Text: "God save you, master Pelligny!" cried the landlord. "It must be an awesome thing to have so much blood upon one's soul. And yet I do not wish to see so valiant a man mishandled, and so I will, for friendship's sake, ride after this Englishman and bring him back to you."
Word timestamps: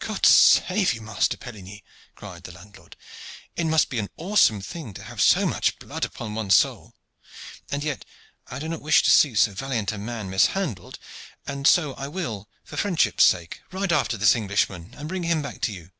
"God 0.00 0.26
save 0.26 0.92
you, 0.92 1.02
master 1.02 1.36
Pelligny!" 1.36 1.84
cried 2.16 2.42
the 2.42 2.50
landlord. 2.50 2.96
"It 3.54 3.62
must 3.62 3.90
be 3.90 4.00
an 4.00 4.10
awesome 4.16 4.60
thing 4.60 4.92
to 4.94 5.04
have 5.04 5.22
so 5.22 5.46
much 5.46 5.78
blood 5.78 6.04
upon 6.04 6.34
one's 6.34 6.56
soul. 6.56 6.96
And 7.70 7.84
yet 7.84 8.04
I 8.48 8.58
do 8.58 8.68
not 8.68 8.80
wish 8.82 9.04
to 9.04 9.10
see 9.12 9.36
so 9.36 9.54
valiant 9.54 9.92
a 9.92 9.96
man 9.98 10.30
mishandled, 10.30 10.98
and 11.46 11.64
so 11.64 11.94
I 11.94 12.08
will, 12.08 12.48
for 12.64 12.76
friendship's 12.76 13.22
sake, 13.22 13.60
ride 13.70 13.92
after 13.92 14.16
this 14.16 14.34
Englishman 14.34 14.94
and 14.98 15.08
bring 15.08 15.22
him 15.22 15.42
back 15.42 15.60
to 15.60 15.72
you." 15.72 15.92